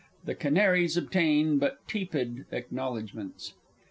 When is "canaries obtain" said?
0.39-1.59